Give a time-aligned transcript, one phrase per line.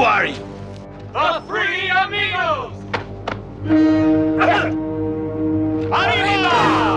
[0.00, 0.32] You?
[1.12, 2.72] The Three Amigos!
[5.92, 6.96] Arriba!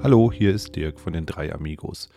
[0.00, 2.08] Hallo, hier ist Dirk von den drei Amigos.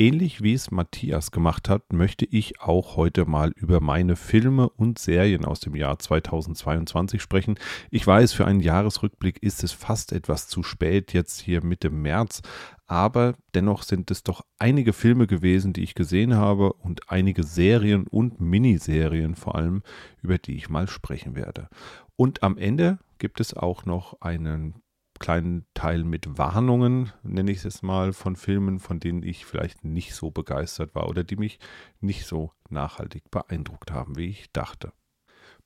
[0.00, 4.96] Ähnlich wie es Matthias gemacht hat, möchte ich auch heute mal über meine Filme und
[4.96, 7.58] Serien aus dem Jahr 2022 sprechen.
[7.90, 12.42] Ich weiß, für einen Jahresrückblick ist es fast etwas zu spät, jetzt hier Mitte März,
[12.86, 18.06] aber dennoch sind es doch einige Filme gewesen, die ich gesehen habe und einige Serien
[18.06, 19.82] und Miniserien vor allem,
[20.22, 21.68] über die ich mal sprechen werde.
[22.14, 24.80] Und am Ende gibt es auch noch einen
[25.18, 30.14] kleinen Teil mit Warnungen, nenne ich es mal, von Filmen, von denen ich vielleicht nicht
[30.14, 31.58] so begeistert war oder die mich
[32.00, 34.92] nicht so nachhaltig beeindruckt haben, wie ich dachte.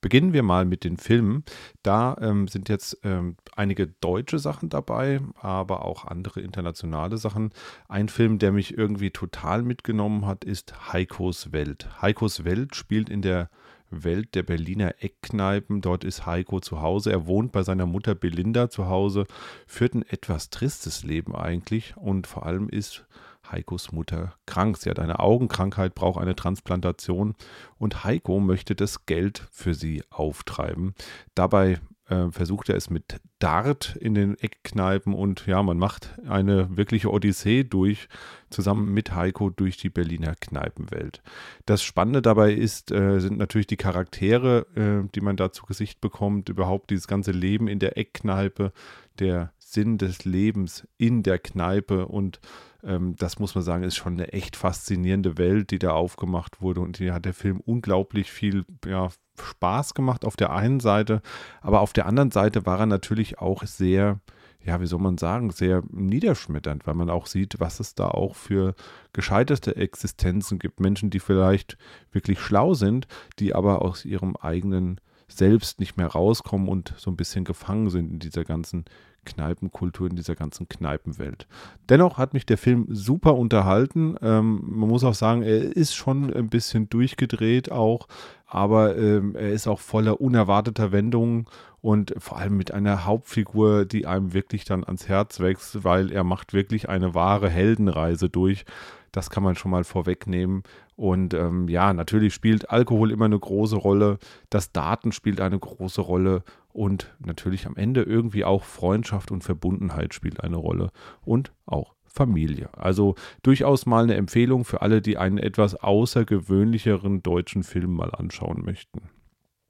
[0.03, 1.45] Beginnen wir mal mit den Filmen.
[1.85, 7.51] Da ähm, sind jetzt ähm, einige deutsche Sachen dabei, aber auch andere internationale Sachen.
[7.89, 11.89] Ein Film, der mich irgendwie total mitgenommen hat, ist Heikos Welt.
[12.03, 13.49] Heikos Welt spielt in der
[13.93, 15.81] Welt der Berliner Eckkneipen.
[15.81, 17.13] Dort ist Heiko zu Hause.
[17.13, 19.27] Er wohnt bei seiner Mutter Belinda zu Hause,
[19.67, 23.05] führt ein etwas tristes Leben eigentlich und vor allem ist
[23.51, 24.77] Heikos Mutter krank.
[24.79, 27.35] Sie hat eine Augenkrankheit, braucht eine Transplantation
[27.79, 30.95] und Heiko möchte das Geld für sie auftreiben.
[31.35, 31.81] Dabei
[32.13, 37.11] äh, versucht er es mit Dart in den Eckkneipen und ja, man macht eine wirkliche
[37.11, 38.09] Odyssee durch,
[38.51, 41.23] zusammen mit Heiko durch die Berliner Kneipenwelt.
[41.65, 46.01] Das Spannende dabei ist, äh, sind natürlich die Charaktere, äh, die man da zu Gesicht
[46.01, 48.73] bekommt, überhaupt dieses ganze Leben in der Eckkneipe,
[49.19, 52.41] der Sinn des Lebens in der Kneipe und
[52.85, 56.81] ähm, das muss man sagen, ist schon eine echt faszinierende Welt, die da aufgemacht wurde
[56.81, 59.09] und hier hat der Film unglaublich viel ja,
[59.41, 61.23] Spaß gemacht auf der einen Seite,
[61.61, 64.21] aber auf der anderen Seite war er natürlich auch sehr,
[64.65, 68.35] ja, wie soll man sagen, sehr niederschmetternd, weil man auch sieht, was es da auch
[68.35, 68.75] für
[69.13, 70.81] gescheiterte Existenzen gibt.
[70.81, 71.79] Menschen, die vielleicht
[72.11, 73.07] wirklich schlau sind,
[73.39, 75.01] die aber aus ihrem eigenen
[75.37, 78.85] Selbst nicht mehr rauskommen und so ein bisschen gefangen sind in dieser ganzen
[79.25, 81.47] Kneipenkultur, in dieser ganzen Kneipenwelt.
[81.89, 84.17] Dennoch hat mich der Film super unterhalten.
[84.21, 88.09] Ähm, man muss auch sagen, er ist schon ein bisschen durchgedreht auch,
[88.47, 91.47] aber ähm, er ist auch voller unerwarteter Wendungen
[91.81, 96.25] und vor allem mit einer Hauptfigur, die einem wirklich dann ans Herz wächst, weil er
[96.25, 98.65] macht wirklich eine wahre Heldenreise durch.
[99.13, 100.63] Das kann man schon mal vorwegnehmen.
[100.97, 104.19] Und ähm, ja, natürlich spielt Alkohol immer eine große Rolle.
[104.51, 106.43] Das Daten spielt eine große Rolle.
[106.73, 110.91] Und natürlich am Ende irgendwie auch Freundschaft und Verbundenheit spielt eine Rolle.
[111.21, 112.69] Und auch Familie.
[112.77, 118.65] Also durchaus mal eine Empfehlung für alle, die einen etwas außergewöhnlicheren deutschen Film mal anschauen
[118.65, 119.11] möchten.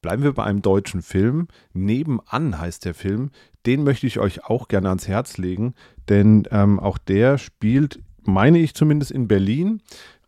[0.02, 1.46] Bleiben wir bei einem deutschen Film.
[1.72, 3.30] Nebenan heißt der Film.
[3.66, 5.74] Den möchte ich euch auch gerne ans Herz legen,
[6.08, 9.82] denn ähm, auch der spielt meine ich zumindest in Berlin.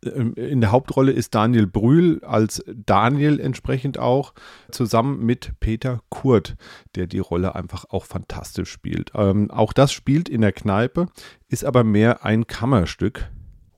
[0.05, 4.35] Ähm, in der Hauptrolle ist Daniel Brühl als Daniel entsprechend auch,
[4.71, 6.57] zusammen mit Peter Kurt,
[6.95, 9.13] der die Rolle einfach auch fantastisch spielt.
[9.15, 11.07] Ähm, auch das spielt in der Kneipe,
[11.49, 13.31] ist aber mehr ein Kammerstück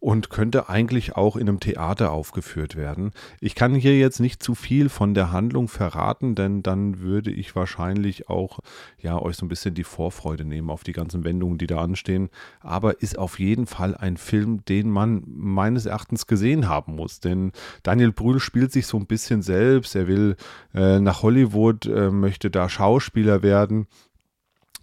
[0.06, 3.10] und könnte eigentlich auch in einem Theater aufgeführt werden.
[3.40, 7.56] Ich kann hier jetzt nicht zu viel von der Handlung verraten, denn dann würde ich
[7.56, 8.60] wahrscheinlich auch
[9.02, 12.28] ja euch so ein bisschen die Vorfreude nehmen auf die ganzen Wendungen, die da anstehen.
[12.60, 17.18] Aber ist auf jeden Fall ein Film, den man meines Erachtens gesehen haben muss.
[17.18, 17.50] Denn
[17.82, 19.96] Daniel Brühl spielt sich so ein bisschen selbst.
[19.96, 20.36] Er will
[20.72, 23.88] äh, nach Hollywood, äh, möchte da Schauspieler werden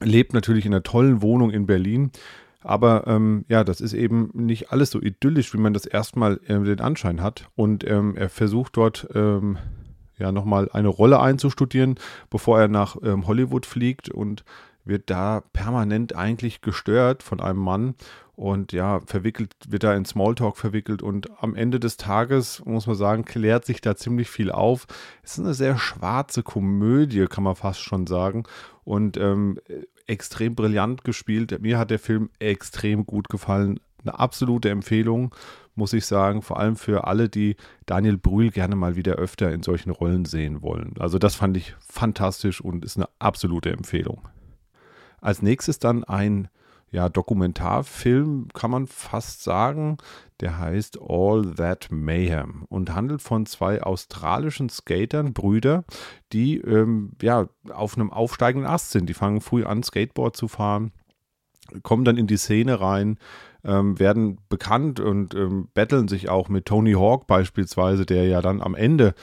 [0.02, 2.12] lebt natürlich in einer tollen Wohnung in Berlin
[2.64, 6.60] aber ähm, ja, das ist eben nicht alles so idyllisch, wie man das erstmal äh,
[6.60, 7.50] den Anschein hat.
[7.56, 9.58] Und ähm, er versucht dort ähm,
[10.18, 11.96] ja nochmal eine Rolle einzustudieren,
[12.30, 14.44] bevor er nach ähm, Hollywood fliegt und
[14.86, 17.96] wird da permanent eigentlich gestört von einem Mann
[18.36, 22.96] und ja, verwickelt, wird da in Smalltalk verwickelt und am Ende des Tages, muss man
[22.96, 24.88] sagen, klärt sich da ziemlich viel auf.
[25.22, 28.44] Es ist eine sehr schwarze Komödie, kann man fast schon sagen.
[28.84, 29.60] Und ähm,
[30.08, 31.60] extrem brillant gespielt.
[31.62, 33.80] Mir hat der Film extrem gut gefallen.
[34.04, 35.34] Eine absolute Empfehlung,
[35.76, 37.56] muss ich sagen, vor allem für alle, die
[37.86, 40.94] Daniel Brühl gerne mal wieder öfter in solchen Rollen sehen wollen.
[41.00, 44.28] Also das fand ich fantastisch und ist eine absolute Empfehlung.
[45.22, 46.50] Als nächstes dann ein
[46.94, 49.98] ja, Dokumentarfilm, kann man fast sagen.
[50.42, 55.86] Der heißt All That Mayhem und handelt von zwei australischen Skatern, Brüder,
[56.34, 59.10] die ähm, ja, auf einem aufsteigenden Ast sind.
[59.10, 60.92] Die fangen früh an, Skateboard zu fahren,
[61.82, 63.18] kommen dann in die Szene rein,
[63.64, 68.62] ähm, werden bekannt und ähm, betteln sich auch mit Tony Hawk beispielsweise, der ja dann
[68.62, 69.16] am Ende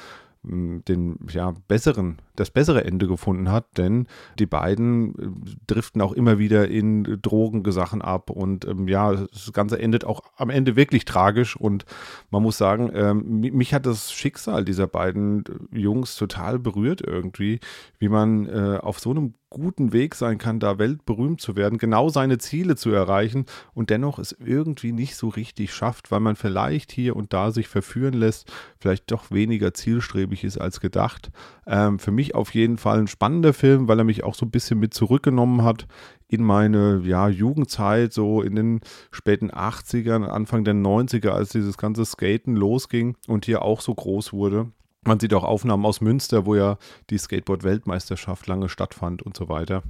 [0.42, 4.06] den ja, besseren das bessere Ende gefunden hat, denn
[4.38, 9.78] die beiden äh, driften auch immer wieder in Drogensachen ab und ähm, ja, das Ganze
[9.78, 11.84] endet auch am Ende wirklich tragisch und
[12.30, 17.60] man muss sagen, ähm, mich hat das Schicksal dieser beiden Jungs total berührt irgendwie,
[17.98, 22.08] wie man äh, auf so einem guten Weg sein kann, da weltberühmt zu werden, genau
[22.08, 26.92] seine Ziele zu erreichen und dennoch es irgendwie nicht so richtig schafft, weil man vielleicht
[26.92, 31.32] hier und da sich verführen lässt, vielleicht doch weniger zielstrebig ist als gedacht.
[31.66, 34.50] Ähm, für mich auf jeden Fall ein spannender Film, weil er mich auch so ein
[34.50, 35.86] bisschen mit zurückgenommen hat
[36.28, 38.80] in meine ja, Jugendzeit, so in den
[39.10, 44.32] späten 80ern, Anfang der 90er, als dieses ganze Skaten losging und hier auch so groß
[44.32, 44.70] wurde.
[45.04, 46.76] Man sieht auch Aufnahmen aus Münster, wo ja
[47.08, 49.82] die Skateboard-Weltmeisterschaft lange stattfand und so weiter.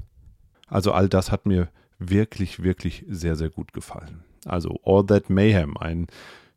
[0.68, 4.24] Also all das hat mir wirklich, wirklich sehr, sehr gut gefallen.
[4.46, 6.06] Also All That Mayhem, ein,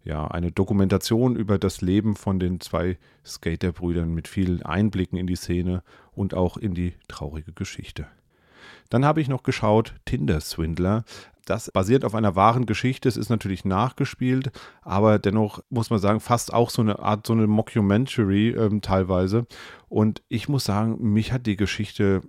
[0.03, 5.35] ja, eine Dokumentation über das Leben von den zwei Skaterbrüdern mit vielen Einblicken in die
[5.35, 5.83] Szene
[6.13, 8.07] und auch in die traurige Geschichte.
[8.89, 11.03] Dann habe ich noch geschaut Tinder Swindler.
[11.45, 13.09] Das basiert auf einer wahren Geschichte.
[13.09, 14.51] Es ist natürlich nachgespielt,
[14.81, 19.45] aber dennoch muss man sagen, fast auch so eine Art, so eine Mockumentary ähm, teilweise.
[19.89, 22.21] Und ich muss sagen, mich hat die Geschichte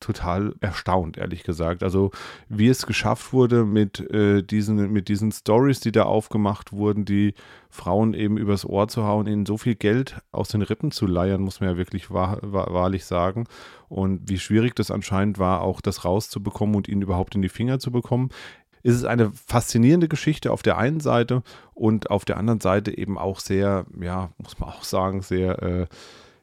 [0.00, 1.82] total erstaunt, ehrlich gesagt.
[1.82, 2.10] Also
[2.48, 7.34] wie es geschafft wurde mit äh, diesen, mit diesen Stories, die da aufgemacht wurden, die
[7.70, 11.40] Frauen eben übers Ohr zu hauen, ihnen so viel Geld aus den Rippen zu leiern,
[11.40, 13.46] muss man ja wirklich wahr, wahr, wahrlich sagen.
[13.88, 17.78] Und wie schwierig das anscheinend war, auch das rauszubekommen und ihn überhaupt in die Finger
[17.78, 18.30] zu bekommen
[18.82, 21.42] ist es eine faszinierende Geschichte auf der einen Seite
[21.74, 25.86] und auf der anderen Seite eben auch sehr, ja, muss man auch sagen, sehr äh,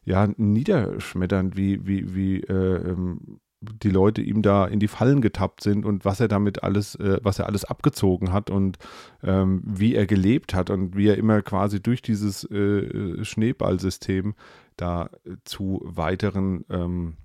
[0.06, 5.64] ja, niederschmetternd, wie, wie, wie äh, ähm, die Leute ihm da in die Fallen getappt
[5.64, 8.78] sind und was er damit alles, äh, was er alles abgezogen hat und
[9.24, 14.36] ähm, wie er gelebt hat und wie er immer quasi durch dieses äh, äh Schneeballsystem
[14.76, 15.10] da
[15.46, 17.18] zu weiteren ähm,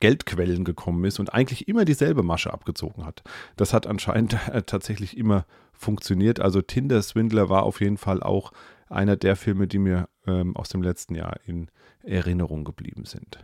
[0.00, 3.22] Geldquellen gekommen ist und eigentlich immer dieselbe Masche abgezogen hat.
[3.56, 6.40] Das hat anscheinend äh, tatsächlich immer funktioniert.
[6.40, 8.52] Also Tinder Swindler war auf jeden Fall auch
[8.88, 11.70] einer der Filme, die mir ähm, aus dem letzten Jahr in
[12.02, 13.38] Erinnerung geblieben sind.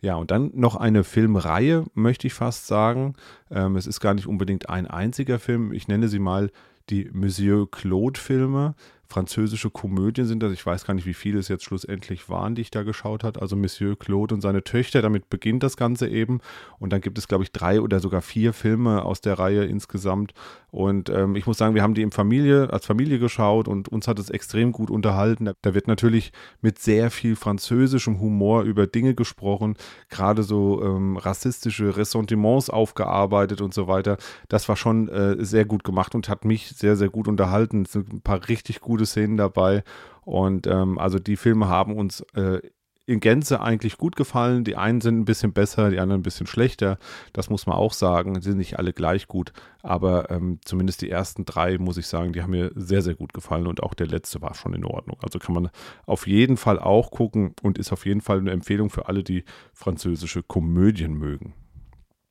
[0.00, 3.14] Ja, und dann noch eine Filmreihe, möchte ich fast sagen.
[3.50, 5.72] Ähm, es ist gar nicht unbedingt ein einziger Film.
[5.72, 6.50] Ich nenne sie mal
[6.90, 8.74] die Monsieur Claude-Filme
[9.08, 10.52] französische Komödien sind das.
[10.52, 13.40] Ich weiß gar nicht, wie viele es jetzt schlussendlich waren, die ich da geschaut habe.
[13.40, 16.40] Also Monsieur Claude und seine Töchter, damit beginnt das Ganze eben.
[16.78, 20.32] Und dann gibt es, glaube ich, drei oder sogar vier Filme aus der Reihe insgesamt.
[20.70, 24.08] Und ähm, ich muss sagen, wir haben die im Familie, als Familie geschaut und uns
[24.08, 25.48] hat es extrem gut unterhalten.
[25.62, 29.76] Da wird natürlich mit sehr viel französischem Humor über Dinge gesprochen,
[30.08, 34.16] gerade so ähm, rassistische Ressentiments aufgearbeitet und so weiter.
[34.48, 37.82] Das war schon äh, sehr gut gemacht und hat mich sehr, sehr gut unterhalten.
[37.82, 39.82] Es sind ein paar richtig gute gute Szenen dabei.
[40.22, 42.60] Und ähm, also die Filme haben uns äh,
[43.06, 44.62] in Gänze eigentlich gut gefallen.
[44.62, 46.96] Die einen sind ein bisschen besser, die anderen ein bisschen schlechter.
[47.32, 48.36] Das muss man auch sagen.
[48.36, 49.52] Sie sind nicht alle gleich gut,
[49.82, 53.34] aber ähm, zumindest die ersten drei, muss ich sagen, die haben mir sehr, sehr gut
[53.34, 55.18] gefallen und auch der letzte war schon in Ordnung.
[55.22, 55.70] Also kann man
[56.06, 59.44] auf jeden Fall auch gucken und ist auf jeden Fall eine Empfehlung für alle, die
[59.74, 61.52] französische Komödien mögen.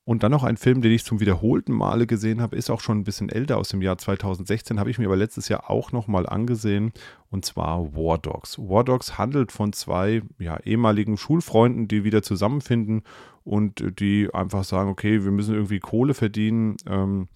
[0.06, 2.98] Und dann noch ein Film, den ich zum wiederholten Male gesehen habe, ist auch schon
[2.98, 6.26] ein bisschen älter aus dem Jahr 2016, habe ich mir aber letztes Jahr auch nochmal
[6.26, 6.92] angesehen,
[7.30, 8.58] und zwar War Dogs.
[8.58, 13.02] War Dogs handelt von zwei ja, ehemaligen Schulfreunden, die wieder zusammenfinden
[13.44, 17.28] und die einfach sagen, okay, wir müssen irgendwie Kohle verdienen ähm,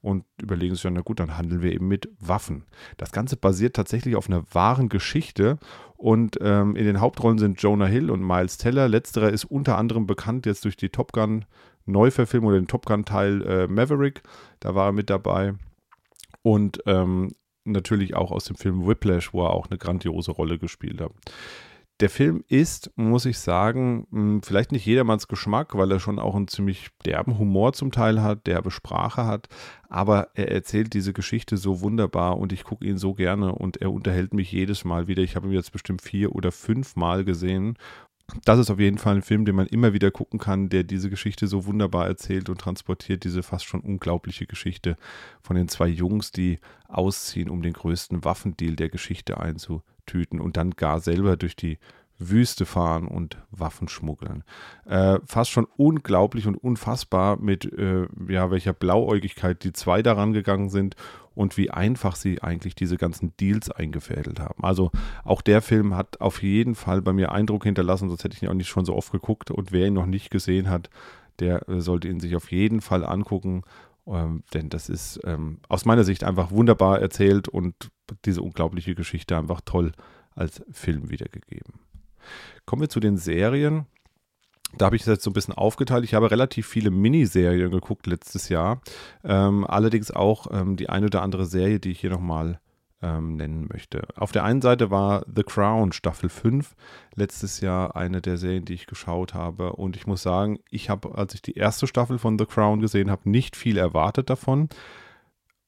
[0.00, 2.64] und überlegen sich dann, na gut, dann handeln wir eben mit Waffen.
[2.96, 5.58] Das Ganze basiert tatsächlich auf einer wahren Geschichte
[5.96, 8.88] und ähm, in den Hauptrollen sind Jonah Hill und Miles Teller.
[8.88, 11.44] Letzterer ist unter anderem bekannt jetzt durch die Top Gun
[11.86, 14.22] Neuverfilmung oder den Top Gun-Teil äh, Maverick.
[14.60, 15.54] Da war er mit dabei.
[16.42, 17.32] Und ähm,
[17.64, 21.12] natürlich auch aus dem Film Whiplash, wo er auch eine grandiose Rolle gespielt hat.
[22.00, 26.34] Der Film ist, muss ich sagen, hm, vielleicht nicht jedermanns Geschmack, weil er schon auch
[26.34, 29.48] einen ziemlich derben Humor zum Teil hat, derbe Sprache hat,
[29.88, 33.90] aber er erzählt diese Geschichte so wunderbar und ich gucke ihn so gerne und er
[33.92, 35.22] unterhält mich jedes Mal wieder.
[35.22, 37.78] Ich habe ihn jetzt bestimmt vier oder fünf Mal gesehen
[38.44, 41.10] das ist auf jeden Fall ein Film, den man immer wieder gucken kann, der diese
[41.10, 44.96] Geschichte so wunderbar erzählt und transportiert, diese fast schon unglaubliche Geschichte
[45.40, 50.72] von den zwei Jungs, die ausziehen, um den größten Waffendeal der Geschichte einzutüten und dann
[50.72, 51.78] gar selber durch die
[52.18, 54.42] Wüste fahren und Waffen schmuggeln.
[54.86, 60.70] Äh, fast schon unglaublich und unfassbar, mit äh, ja, welcher Blauäugigkeit die zwei daran gegangen
[60.70, 60.96] sind
[61.36, 64.64] und wie einfach sie eigentlich diese ganzen Deals eingefädelt haben.
[64.64, 64.90] Also
[65.22, 68.48] auch der Film hat auf jeden Fall bei mir Eindruck hinterlassen, sonst hätte ich ihn
[68.48, 69.50] auch nicht schon so oft geguckt.
[69.50, 70.88] Und wer ihn noch nicht gesehen hat,
[71.38, 73.62] der äh, sollte ihn sich auf jeden Fall angucken.
[74.06, 77.74] Ähm, denn das ist ähm, aus meiner Sicht einfach wunderbar erzählt und
[78.24, 79.92] diese unglaubliche Geschichte einfach toll
[80.34, 81.74] als Film wiedergegeben.
[82.64, 83.86] Kommen wir zu den Serien.
[84.78, 86.04] Da habe ich es jetzt so ein bisschen aufgeteilt.
[86.04, 88.80] Ich habe relativ viele Miniserien geguckt letztes Jahr.
[89.24, 92.60] Ähm, allerdings auch ähm, die eine oder andere Serie, die ich hier nochmal
[93.02, 94.06] ähm, nennen möchte.
[94.16, 96.74] Auf der einen Seite war The Crown Staffel 5
[97.14, 99.72] letztes Jahr eine der Serien, die ich geschaut habe.
[99.72, 103.10] Und ich muss sagen, ich habe, als ich die erste Staffel von The Crown gesehen
[103.10, 104.68] habe, nicht viel erwartet davon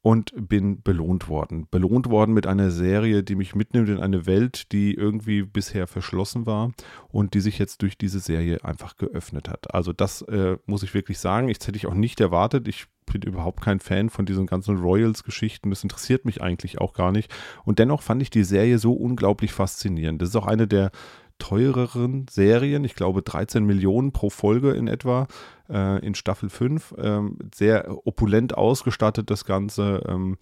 [0.02, 1.66] und bin belohnt worden.
[1.70, 6.46] Belohnt worden mit einer Serie, die mich mitnimmt in eine Welt, die irgendwie bisher verschlossen
[6.46, 6.72] war
[7.08, 9.74] und die sich jetzt durch diese Serie einfach geöffnet hat.
[9.74, 11.48] Also das äh, muss ich wirklich sagen.
[11.48, 12.68] Das hätte ich auch nicht erwartet.
[12.68, 15.70] Ich bin überhaupt kein Fan von diesen ganzen Royals-Geschichten.
[15.70, 17.34] Das interessiert mich eigentlich auch gar nicht.
[17.64, 20.22] Und dennoch fand ich die Serie so unglaublich faszinierend.
[20.22, 20.90] Das ist auch eine der
[21.38, 22.84] teureren Serien.
[22.84, 25.26] Ich glaube 13 Millionen pro Folge in etwa
[25.68, 26.94] äh, in Staffel 5.
[26.98, 30.02] Ähm, sehr opulent ausgestattet das Ganze.
[30.06, 30.36] Ähm,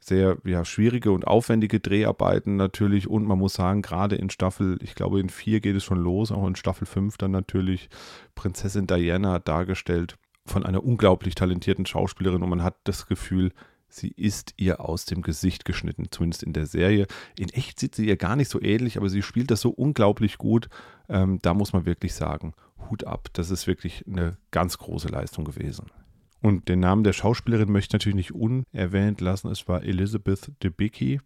[0.00, 4.94] sehr ja, schwierige und aufwendige Dreharbeiten natürlich und man muss sagen, gerade in Staffel, ich
[4.94, 7.90] glaube in 4 geht es schon los, auch in Staffel 5 dann natürlich
[8.34, 10.16] Prinzessin Diana dargestellt
[10.46, 13.52] von einer unglaublich talentierten Schauspielerin und man hat das Gefühl,
[13.90, 17.06] sie ist ihr aus dem Gesicht geschnitten, zumindest in der Serie.
[17.38, 20.38] In echt sieht sie ihr gar nicht so ähnlich, aber sie spielt das so unglaublich
[20.38, 20.68] gut.
[21.08, 22.54] Ähm, da muss man wirklich sagen,
[22.88, 23.28] Hut ab.
[23.32, 25.86] Das ist wirklich eine ganz große Leistung gewesen.
[26.42, 29.48] Und den Namen der Schauspielerin möchte ich natürlich nicht unerwähnt lassen.
[29.48, 31.20] Es war Elizabeth Debicki,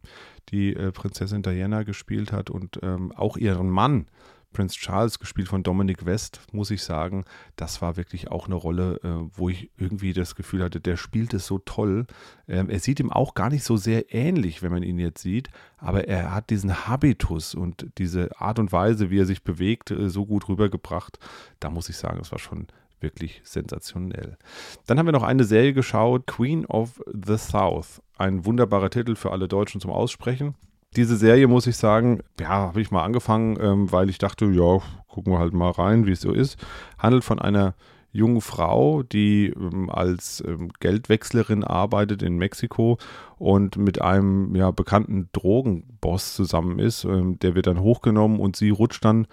[0.49, 4.06] die äh, Prinzessin Diana gespielt hat und ähm, auch ihren Mann
[4.55, 9.01] Prince Charles, gespielt von Dominic West, muss ich sagen, das war wirklich auch eine Rolle,
[9.03, 12.07] äh, wo ich irgendwie das Gefühl hatte, der spielt es so toll.
[12.49, 15.51] Ähm, er sieht ihm auch gar nicht so sehr ähnlich, wenn man ihn jetzt sieht,
[15.77, 20.09] aber er hat diesen Habitus und diese Art und Weise, wie er sich bewegt, äh,
[20.09, 21.19] so gut rübergebracht.
[21.61, 22.69] Da muss ich sagen, es war schon
[23.01, 24.39] wirklich sensationell.
[24.87, 28.01] Dann haben wir noch eine Serie geschaut, Queen of the South.
[28.17, 30.55] Ein wunderbarer Titel für alle Deutschen zum Aussprechen
[30.97, 34.81] diese Serie, muss ich sagen, ja, habe ich mal angefangen, ähm, weil ich dachte, ja,
[35.09, 36.59] gucken wir halt mal rein, wie es so ist.
[36.99, 37.75] Handelt von einer
[38.15, 42.97] jungen Frau, die ähm, als ähm, Geldwechslerin arbeitet in Mexiko
[43.39, 47.05] und mit einem ja, bekannten Drogenboss zusammen ist.
[47.05, 49.27] Ähm, der wird dann hochgenommen und sie rutscht dann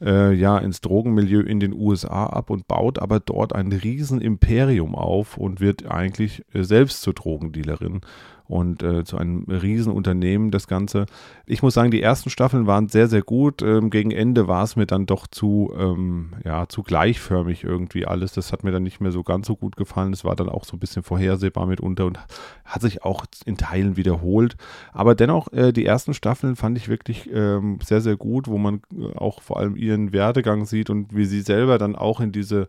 [0.00, 4.94] äh, ja ins Drogenmilieu in den USA ab und baut aber dort ein riesen Imperium
[4.94, 8.02] auf und wird eigentlich äh, selbst zur Drogendealerin
[8.48, 11.06] und äh, zu einem Riesenunternehmen das Ganze.
[11.46, 13.62] Ich muss sagen, die ersten Staffeln waren sehr, sehr gut.
[13.62, 18.32] Ähm, gegen Ende war es mir dann doch zu, ähm, ja, zu gleichförmig irgendwie alles.
[18.32, 20.14] Das hat mir dann nicht mehr so ganz so gut gefallen.
[20.14, 22.18] Es war dann auch so ein bisschen vorhersehbar mitunter und
[22.64, 24.56] hat sich auch in Teilen wiederholt.
[24.92, 28.80] Aber dennoch, äh, die ersten Staffeln fand ich wirklich ähm, sehr, sehr gut, wo man
[28.98, 32.68] äh, auch vor allem ihren Werdegang sieht und wie sie selber dann auch in diese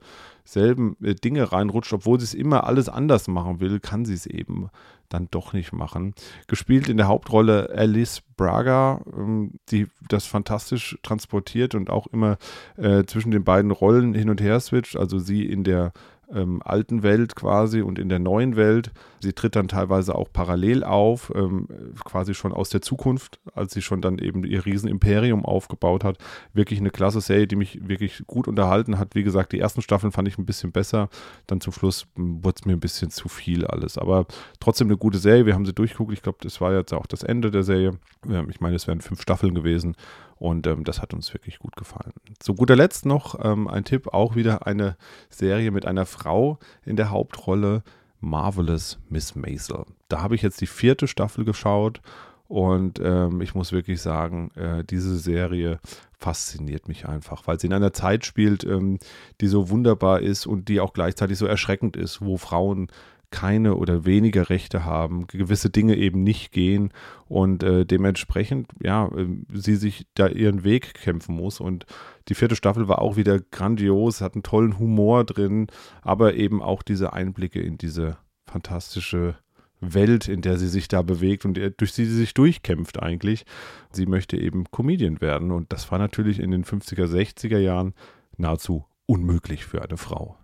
[0.51, 4.25] selben äh, Dinge reinrutscht, obwohl sie es immer alles anders machen will, kann sie es
[4.25, 4.69] eben
[5.09, 6.13] dann doch nicht machen.
[6.47, 12.37] Gespielt in der Hauptrolle Alice Braga, ähm, die das fantastisch transportiert und auch immer
[12.77, 14.97] äh, zwischen den beiden Rollen hin und her switcht.
[14.97, 15.91] Also sie in der
[16.33, 18.91] ähm, alten Welt quasi und in der neuen Welt.
[19.21, 21.67] Sie tritt dann teilweise auch parallel auf, ähm,
[22.03, 26.17] quasi schon aus der Zukunft, als sie schon dann eben ihr Riesenimperium aufgebaut hat.
[26.53, 29.15] Wirklich eine klasse Serie, die mich wirklich gut unterhalten hat.
[29.15, 31.09] Wie gesagt, die ersten Staffeln fand ich ein bisschen besser.
[31.47, 33.97] Dann zum Schluss hm, wurde es mir ein bisschen zu viel alles.
[33.97, 34.25] Aber
[34.59, 35.45] trotzdem eine gute Serie.
[35.45, 36.13] Wir haben sie durchgeguckt.
[36.13, 37.99] Ich glaube, das war jetzt auch das Ende der Serie.
[38.29, 39.95] Ähm, ich meine, es wären fünf Staffeln gewesen.
[40.39, 42.13] Und ähm, das hat uns wirklich gut gefallen.
[42.39, 44.95] Zu guter Letzt noch ähm, ein Tipp, auch wieder eine
[45.29, 47.83] Serie mit einer Frau in der Hauptrolle,
[48.21, 49.85] Marvelous Miss Maisel.
[50.07, 52.01] Da habe ich jetzt die vierte Staffel geschaut
[52.47, 55.79] und ähm, ich muss wirklich sagen, äh, diese Serie
[56.17, 58.97] fasziniert mich einfach, weil sie in einer Zeit spielt, ähm,
[59.39, 62.87] die so wunderbar ist und die auch gleichzeitig so erschreckend ist, wo Frauen
[63.31, 66.91] keine oder weniger Rechte haben, gewisse Dinge eben nicht gehen
[67.27, 71.59] und äh, dementsprechend, ja, äh, sie sich da ihren Weg kämpfen muss.
[71.59, 71.85] Und
[72.27, 75.67] die vierte Staffel war auch wieder grandios, hat einen tollen Humor drin,
[76.01, 79.35] aber eben auch diese Einblicke in diese fantastische
[79.81, 83.45] Welt, in der sie sich da bewegt und durch sie sie sich durchkämpft eigentlich.
[83.91, 87.93] Sie möchte eben Comedian werden und das war natürlich in den 50er, 60er Jahren
[88.37, 90.37] nahezu unmöglich für eine Frau.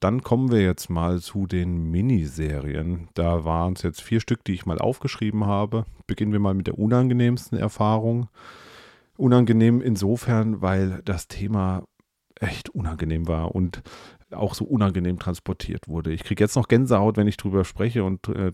[0.00, 3.08] Dann kommen wir jetzt mal zu den Miniserien.
[3.14, 5.86] Da waren es jetzt vier Stück, die ich mal aufgeschrieben habe.
[6.06, 8.28] Beginnen wir mal mit der unangenehmsten Erfahrung.
[9.16, 11.84] Unangenehm insofern, weil das Thema
[12.38, 13.82] echt unangenehm war und
[14.32, 16.12] auch so unangenehm transportiert wurde.
[16.12, 18.52] Ich kriege jetzt noch Gänsehaut, wenn ich drüber spreche und äh,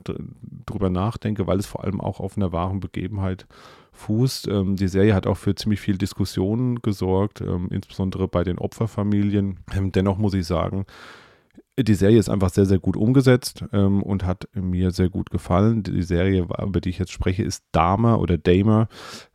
[0.67, 3.47] drüber nachdenke, weil es vor allem auch auf einer wahren Begebenheit
[3.93, 4.49] fußt.
[4.49, 9.61] Ähm, die Serie hat auch für ziemlich viel Diskussionen gesorgt, ähm, insbesondere bei den Opferfamilien.
[9.75, 10.85] Ähm, dennoch muss ich sagen,
[11.79, 15.83] die Serie ist einfach sehr, sehr gut umgesetzt ähm, und hat mir sehr gut gefallen.
[15.83, 18.89] Die Serie, über die ich jetzt spreche, ist Dama oder Damer.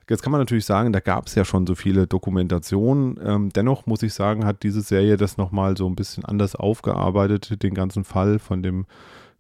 [0.10, 3.20] Jetzt kann man natürlich sagen, da gab es ja schon so viele Dokumentationen.
[3.24, 7.62] Ähm, dennoch muss ich sagen, hat diese Serie das nochmal so ein bisschen anders aufgearbeitet,
[7.62, 8.86] den ganzen Fall von dem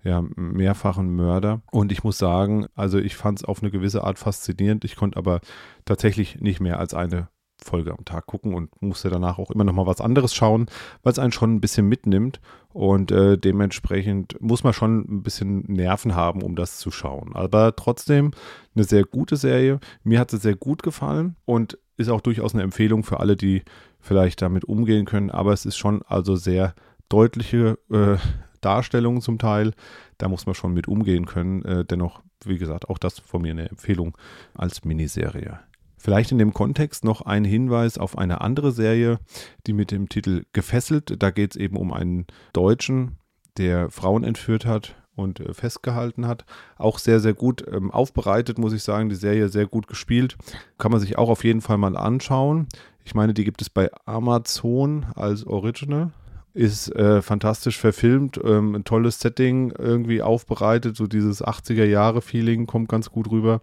[0.04, 1.62] ja, mehrfachen Mörder.
[1.72, 4.84] Und ich muss sagen, also ich fand es auf eine gewisse Art faszinierend.
[4.86, 5.40] Ich konnte aber
[5.86, 7.30] tatsächlich nicht mehr als eine
[7.68, 10.68] Folge am Tag gucken und musste danach auch immer noch mal was anderes schauen,
[11.04, 12.40] weil es einen schon ein bisschen mitnimmt
[12.74, 17.36] und äh, dementsprechend muss man schon ein bisschen Nerven haben, um das zu schauen.
[17.36, 18.32] Aber trotzdem
[18.76, 19.80] eine sehr gute Serie.
[20.04, 23.64] Mir hat sie sehr gut gefallen und ist auch durchaus eine Empfehlung für alle, die
[24.00, 25.32] vielleicht damit umgehen können.
[25.32, 26.76] Aber es ist schon also sehr
[27.10, 28.18] deutliche äh,
[28.62, 29.74] Darstellungen zum Teil.
[30.18, 31.64] Da muss man schon mit umgehen können.
[31.66, 34.18] Äh, dennoch, wie gesagt, auch das von mir eine Empfehlung
[34.54, 35.60] als Miniserie.
[35.98, 39.20] Vielleicht in dem Kontext noch ein Hinweis auf eine andere Serie,
[39.66, 43.18] die mit dem Titel Gefesselt, da geht es eben um einen Deutschen,
[43.58, 46.46] der Frauen entführt hat und äh, festgehalten hat.
[46.78, 49.10] Auch sehr, sehr gut ähm, aufbereitet, muss ich sagen.
[49.10, 50.38] Die Serie sehr gut gespielt.
[50.78, 52.68] Kann man sich auch auf jeden Fall mal anschauen.
[53.04, 56.12] Ich meine, die gibt es bei Amazon als Original
[56.58, 63.12] ist äh, fantastisch verfilmt, ähm, ein tolles Setting irgendwie aufbereitet, so dieses 80er-Jahre-Feeling kommt ganz
[63.12, 63.62] gut rüber.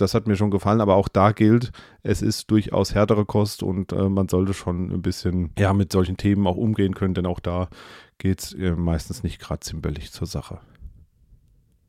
[0.00, 3.92] Das hat mir schon gefallen, aber auch da gilt, es ist durchaus härtere Kost und
[3.92, 7.40] äh, man sollte schon ein bisschen ja, mit solchen Themen auch umgehen können, denn auch
[7.40, 7.68] da
[8.18, 10.60] geht es äh, meistens nicht gerade zimperlich zur Sache.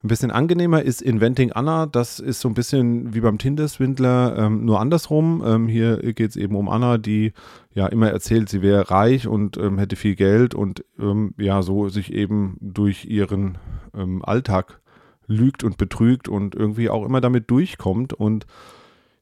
[0.03, 1.86] Ein bisschen angenehmer ist Inventing Anna.
[1.86, 5.44] Das ist so ein bisschen wie beim Tinder-Swindler, ähm, nur andersrum.
[5.46, 7.34] Ähm, hier geht es eben um Anna, die
[7.75, 11.88] ja immer erzählt, sie wäre reich und ähm, hätte viel Geld und ähm, ja, so
[11.88, 13.60] sich eben durch ihren
[13.94, 14.81] ähm, Alltag
[15.32, 18.14] lügt und betrügt und irgendwie auch immer damit durchkommt.
[18.14, 18.46] Und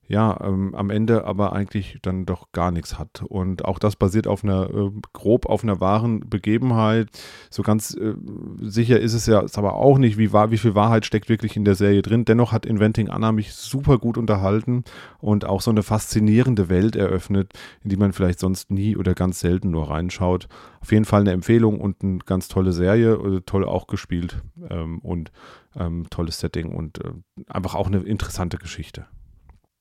[0.09, 3.21] ja, ähm, am Ende aber eigentlich dann doch gar nichts hat.
[3.27, 7.09] Und auch das basiert auf einer, äh, grob auf einer wahren Begebenheit.
[7.51, 8.15] So ganz äh,
[8.59, 11.63] sicher ist es ja ist aber auch nicht, wie, wie viel Wahrheit steckt wirklich in
[11.63, 12.25] der Serie drin.
[12.25, 14.83] Dennoch hat Inventing Anna mich super gut unterhalten
[15.19, 19.39] und auch so eine faszinierende Welt eröffnet, in die man vielleicht sonst nie oder ganz
[19.39, 20.47] selten nur reinschaut.
[20.81, 24.41] Auf jeden Fall eine Empfehlung und eine ganz tolle Serie, äh, toll auch gespielt
[24.71, 25.31] ähm, und
[25.75, 27.11] ähm, tolles Setting und äh,
[27.47, 29.05] einfach auch eine interessante Geschichte.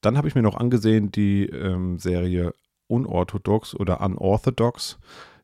[0.00, 2.52] Dann habe ich mir noch angesehen die ähm, Serie
[2.86, 4.98] Unorthodox oder Unorthodox.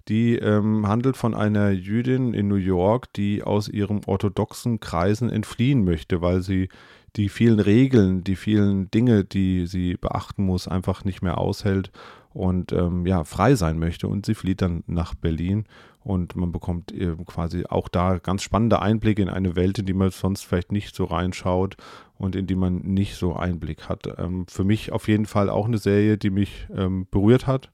[0.08, 5.84] Die ähm, handelt von einer Jüdin in New York, die aus ihren orthodoxen Kreisen entfliehen
[5.84, 6.68] möchte, weil sie
[7.16, 11.90] die vielen Regeln, die vielen Dinge, die sie beachten muss, einfach nicht mehr aushält
[12.34, 14.08] und ähm, ja, frei sein möchte.
[14.08, 15.64] Und sie flieht dann nach Berlin
[16.04, 16.94] und man bekommt
[17.26, 20.94] quasi auch da ganz spannende Einblicke in eine Welt, in die man sonst vielleicht nicht
[20.94, 21.76] so reinschaut
[22.18, 24.06] und in die man nicht so Einblick hat.
[24.18, 27.72] Ähm, für mich auf jeden Fall auch eine Serie, die mich ähm, berührt hat,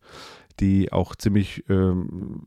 [0.60, 2.44] die auch ziemlich ähm,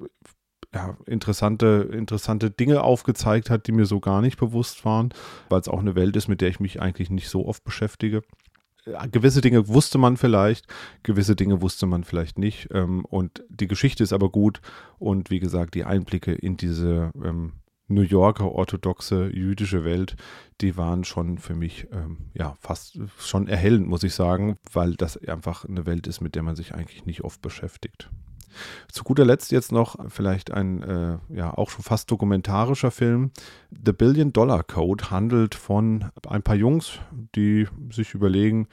[0.73, 5.13] ja, interessante, interessante Dinge aufgezeigt hat, die mir so gar nicht bewusst waren,
[5.49, 8.23] weil es auch eine Welt ist, mit der ich mich eigentlich nicht so oft beschäftige
[9.11, 10.67] gewisse Dinge wusste man vielleicht,
[11.03, 12.69] gewisse Dinge wusste man vielleicht nicht.
[12.71, 14.61] Ähm, und die Geschichte ist aber gut.
[14.99, 17.53] Und wie gesagt, die Einblicke in diese ähm,
[17.87, 20.15] New Yorker orthodoxe jüdische Welt,
[20.61, 25.17] die waren schon für mich ähm, ja fast schon erhellend, muss ich sagen, weil das
[25.17, 28.09] einfach eine Welt ist, mit der man sich eigentlich nicht oft beschäftigt.
[28.91, 33.31] Zu guter Letzt jetzt noch vielleicht ein äh, ja auch schon fast dokumentarischer Film.
[33.71, 36.99] The Billion Dollar Code handelt von ein paar Jungs,
[37.35, 38.67] die sich überlegen,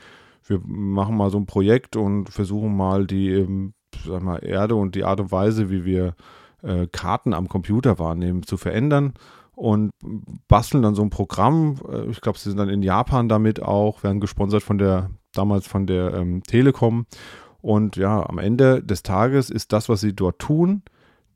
[0.46, 4.94] wir machen mal so ein Projekt und versuchen mal die ähm, sag mal, Erde und
[4.94, 6.14] die Art und Weise, wie wir
[6.62, 9.14] äh, Karten am Computer wahrnehmen, zu verändern
[9.54, 9.90] und
[10.48, 11.80] basteln dann so ein Programm.
[11.90, 15.66] Äh, ich glaube, sie sind dann in Japan damit auch, werden gesponsert von der, damals
[15.66, 17.06] von der ähm, Telekom
[17.62, 20.82] und ja, am Ende des Tages ist das, was sie dort tun,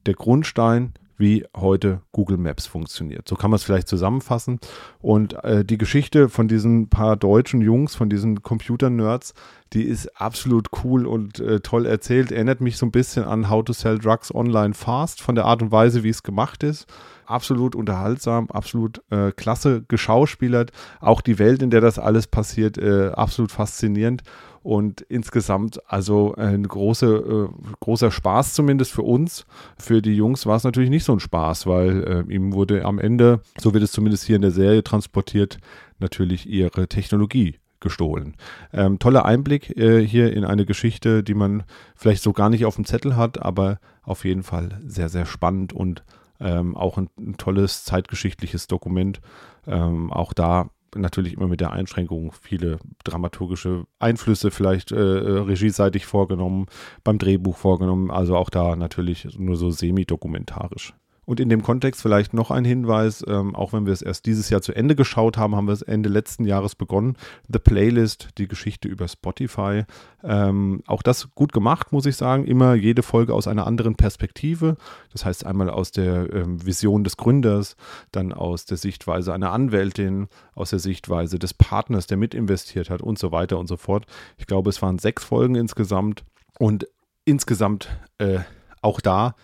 [0.07, 3.29] der Grundstein, wie heute Google Maps funktioniert.
[3.29, 4.59] So kann man es vielleicht zusammenfassen.
[5.01, 9.35] Und äh, die Geschichte von diesen paar deutschen Jungs, von diesen Computer-Nerds,
[9.75, 12.31] die ist absolut cool und äh, toll erzählt.
[12.31, 15.63] Erinnert mich so ein bisschen an How to Sell Drugs Online Fast, von der Art
[15.63, 16.87] und Weise, wie es gemacht ist.
[17.27, 20.71] Absolut unterhaltsam, absolut äh, klasse geschauspielert.
[21.01, 24.23] Auch die Welt, in der das alles passiert, äh, absolut faszinierend.
[24.63, 29.45] Und insgesamt also ein große, äh, großer Spaß zumindest für uns.
[29.77, 32.99] Für die Jungs war es natürlich nicht so ein Spaß, weil äh, ihm wurde am
[32.99, 35.59] Ende, so wird es zumindest hier in der Serie transportiert,
[35.99, 38.35] natürlich ihre Technologie gestohlen.
[38.73, 41.63] Ähm, toller Einblick äh, hier in eine Geschichte, die man
[41.95, 45.73] vielleicht so gar nicht auf dem Zettel hat, aber auf jeden Fall sehr, sehr spannend
[45.73, 46.03] und
[46.41, 49.21] ähm, auch ein, ein, tolles zeitgeschichtliches Dokument.
[49.67, 56.07] Ähm, auch da natürlich immer mit der Einschränkung viele dramaturgische Einflüsse vielleicht äh, äh, regieseitig
[56.07, 56.67] vorgenommen,
[57.03, 60.95] beim Drehbuch vorgenommen, also auch da natürlich nur so semi-dokumentarisch.
[61.27, 64.51] Und in dem Kontext vielleicht noch ein Hinweis, ähm, auch wenn wir es erst dieses
[64.51, 67.17] Jahr zu Ende geschaut haben, haben wir es Ende letzten Jahres begonnen.
[67.49, 69.85] The Playlist, die Geschichte über Spotify.
[70.23, 72.45] Ähm, auch das gut gemacht, muss ich sagen.
[72.45, 74.77] Immer jede Folge aus einer anderen Perspektive.
[75.13, 77.77] Das heißt einmal aus der ähm, Vision des Gründers,
[78.13, 83.19] dann aus der Sichtweise einer Anwältin, aus der Sichtweise des Partners, der mitinvestiert hat und
[83.19, 84.07] so weiter und so fort.
[84.37, 86.25] Ich glaube, es waren sechs Folgen insgesamt.
[86.59, 86.87] Und
[87.25, 88.41] insgesamt äh,
[88.81, 89.35] auch da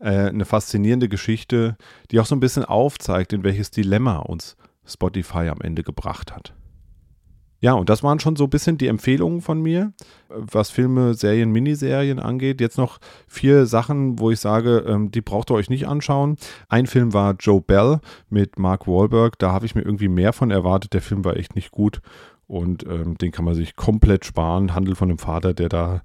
[0.00, 1.76] eine faszinierende Geschichte,
[2.10, 6.54] die auch so ein bisschen aufzeigt, in welches Dilemma uns Spotify am Ende gebracht hat.
[7.62, 9.92] Ja, und das waren schon so ein bisschen die Empfehlungen von mir,
[10.30, 12.58] was Filme, Serien, Miniserien angeht.
[12.58, 16.36] Jetzt noch vier Sachen, wo ich sage, ähm, die braucht ihr euch nicht anschauen.
[16.70, 19.38] Ein Film war Joe Bell mit Mark Wahlberg.
[19.38, 20.94] Da habe ich mir irgendwie mehr von erwartet.
[20.94, 22.00] Der Film war echt nicht gut
[22.46, 24.74] und ähm, den kann man sich komplett sparen.
[24.74, 26.00] Handel von einem Vater, der da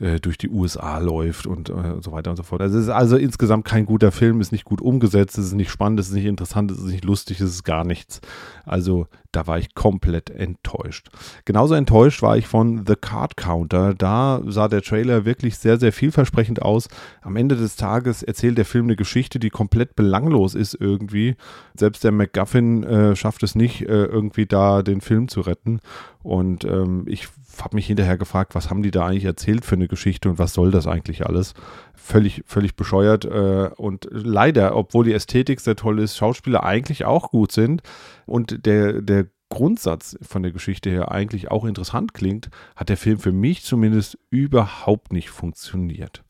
[0.00, 2.60] äh, durch die USA läuft und äh, so weiter und so fort.
[2.60, 5.70] Also es ist also insgesamt kein guter Film, ist nicht gut umgesetzt, es ist nicht
[5.70, 8.20] spannend, es ist nicht interessant, es ist nicht lustig, es ist gar nichts.
[8.64, 11.08] Also da war ich komplett enttäuscht.
[11.44, 13.94] Genauso enttäuscht war ich von The Card Counter.
[13.94, 16.88] Da sah der Trailer wirklich sehr, sehr vielversprechend aus.
[17.20, 21.36] Am Ende des Tages erzählt der Film eine Geschichte, die komplett belanglos ist irgendwie.
[21.74, 25.80] Selbst der MacGuffin äh, schafft es nicht, äh, irgendwie da den Film zu retten.
[26.28, 27.26] Und ähm, ich
[27.58, 30.52] habe mich hinterher gefragt, was haben die da eigentlich erzählt für eine Geschichte und was
[30.52, 31.54] soll das eigentlich alles?
[31.94, 33.24] Völlig, völlig bescheuert.
[33.24, 37.80] Äh, und leider, obwohl die Ästhetik sehr toll ist, Schauspieler eigentlich auch gut sind
[38.26, 43.18] und der, der Grundsatz von der Geschichte her eigentlich auch interessant klingt, hat der Film
[43.18, 46.24] für mich zumindest überhaupt nicht funktioniert.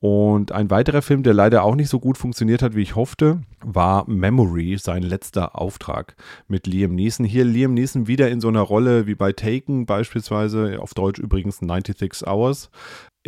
[0.00, 3.42] Und ein weiterer Film, der leider auch nicht so gut funktioniert hat, wie ich hoffte,
[3.64, 6.16] war Memory, sein letzter Auftrag
[6.46, 7.24] mit Liam Neeson.
[7.26, 11.58] Hier Liam Neeson wieder in so einer Rolle wie bei Taken beispielsweise, auf Deutsch übrigens
[11.58, 12.70] 96 Hours,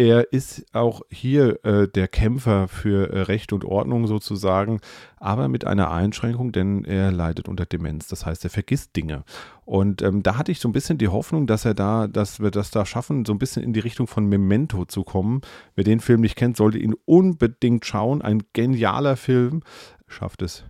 [0.00, 4.80] er ist auch hier äh, der Kämpfer für äh, Recht und Ordnung sozusagen,
[5.18, 8.06] aber mit einer Einschränkung, denn er leidet unter Demenz.
[8.06, 9.24] Das heißt, er vergisst Dinge.
[9.66, 12.50] Und ähm, da hatte ich so ein bisschen die Hoffnung, dass er da, dass wir
[12.50, 15.42] das da schaffen, so ein bisschen in die Richtung von Memento zu kommen.
[15.74, 18.22] Wer den Film nicht kennt, sollte ihn unbedingt schauen.
[18.22, 19.62] Ein genialer Film.
[20.10, 20.64] Schafft es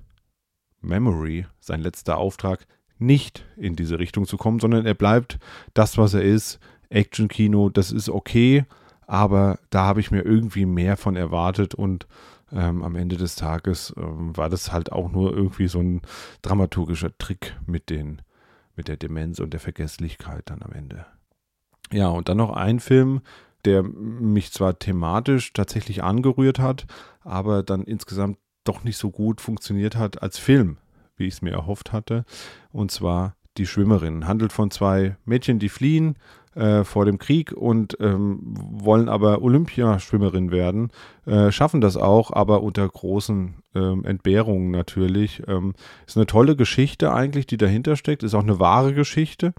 [0.81, 2.67] Memory, sein letzter Auftrag,
[2.99, 5.39] nicht in diese Richtung zu kommen, sondern er bleibt
[5.75, 6.61] das, was er ist.
[6.91, 8.65] Action-Kino, das ist okay
[9.11, 12.07] aber da habe ich mir irgendwie mehr von erwartet und
[12.53, 16.03] ähm, am Ende des Tages ähm, war das halt auch nur irgendwie so ein
[16.43, 18.23] dramaturgischer Trick mit den
[18.77, 21.07] mit der Demenz und der Vergesslichkeit dann am Ende.
[21.91, 23.21] Ja, und dann noch ein Film,
[23.65, 26.87] der mich zwar thematisch tatsächlich angerührt hat,
[27.23, 28.39] aber dann insgesamt
[28.71, 30.77] doch nicht so gut funktioniert hat als Film,
[31.17, 32.25] wie ich es mir erhofft hatte.
[32.73, 34.29] Und zwar Die Schwimmerin.
[34.29, 36.15] Handelt von zwei Mädchen, die fliehen
[36.55, 40.91] äh, vor dem Krieg und ähm, wollen aber Olympiaschwimmerin werden,
[41.27, 45.43] äh, schaffen das auch, aber unter großen ähm, Entbehrungen natürlich.
[45.49, 45.75] Ähm,
[46.07, 49.53] ist eine tolle Geschichte eigentlich, die dahinter steckt, ist auch eine wahre Geschichte.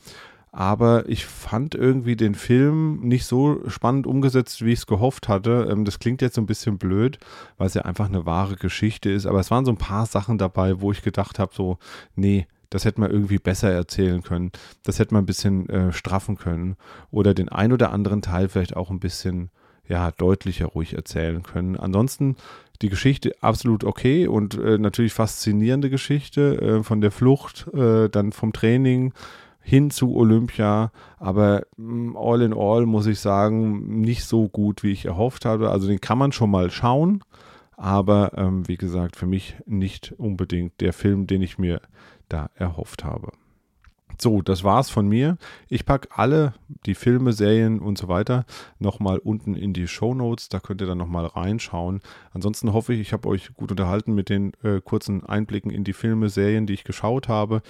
[0.52, 5.70] Aber ich fand irgendwie den Film nicht so spannend umgesetzt, wie ich es gehofft hatte.
[5.72, 7.20] Ähm, das klingt jetzt so ein bisschen blöd,
[7.58, 9.26] weil es ja einfach eine wahre Geschichte ist.
[9.26, 11.78] Aber es waren so ein paar Sachen dabei, wo ich gedacht habe, so,
[12.16, 14.52] nee, das hätte man irgendwie besser erzählen können,
[14.84, 16.78] das hätte man ein bisschen äh, straffen können
[17.12, 19.52] oder den ein oder anderen Teil vielleicht auch ein bisschen
[19.88, 21.76] ja, deutlicher ruhig erzählen können.
[21.76, 22.38] Ansonsten
[22.82, 28.32] die Geschichte absolut okay und äh, natürlich faszinierende Geschichte äh, von der Flucht, äh, dann
[28.32, 29.14] vom Training
[29.62, 34.92] hin zu Olympia, aber mm, all in all muss ich sagen, nicht so gut, wie
[34.92, 35.70] ich erhofft habe.
[35.70, 37.24] Also den kann man schon mal schauen,
[37.78, 41.82] aber ähm, wie gesagt, für mich nicht unbedingt der Film, den ich mir
[42.30, 43.32] da erhofft habe.
[44.18, 45.38] So, das war's von mir.
[45.68, 46.54] Ich packe alle
[46.86, 48.46] die Filme, Serien und so weiter
[48.80, 50.50] nochmal unten in die Show Notes.
[50.50, 52.02] Da könnt ihr dann nochmal reinschauen.
[52.34, 55.94] Ansonsten hoffe ich, ich habe euch gut unterhalten mit den äh, kurzen Einblicken in die
[55.94, 57.62] Filme, Serien, die ich geschaut habe.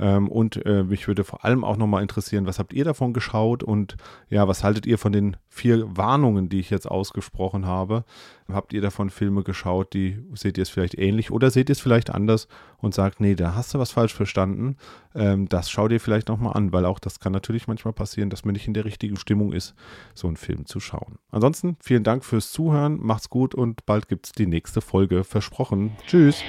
[0.00, 3.62] Ähm, und äh, mich würde vor allem auch nochmal interessieren, was habt ihr davon geschaut
[3.62, 3.96] und
[4.28, 8.04] ja, was haltet ihr von den vier Warnungen, die ich jetzt ausgesprochen habe?
[8.50, 11.80] Habt ihr davon Filme geschaut, die seht ihr es vielleicht ähnlich oder seht ihr es
[11.80, 14.76] vielleicht anders und sagt, nee, da hast du was falsch verstanden.
[15.14, 18.44] Ähm, das schau dir vielleicht nochmal an, weil auch das kann natürlich manchmal passieren, dass
[18.44, 19.74] man nicht in der richtigen Stimmung ist,
[20.14, 21.18] so einen Film zu schauen.
[21.30, 25.96] Ansonsten vielen Dank fürs Zuhören, macht's gut und bald gibt's die nächste Folge versprochen.
[26.06, 26.42] Tschüss.